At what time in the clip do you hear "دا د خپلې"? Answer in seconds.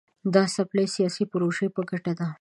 0.33-0.85